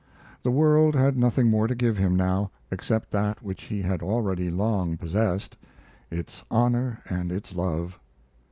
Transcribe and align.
The 0.41 0.49
world 0.49 0.95
had 0.95 1.15
nothing 1.15 1.47
more 1.51 1.67
to 1.67 1.75
give 1.75 1.95
him 1.95 2.15
now 2.15 2.49
except 2.71 3.11
that 3.11 3.43
which 3.43 3.61
he 3.65 3.83
had 3.83 4.01
already 4.01 4.49
long 4.49 4.97
possessed 4.97 5.55
its 6.09 6.43
honor 6.49 7.01
and 7.07 7.31
its 7.31 7.53
love. 7.53 7.99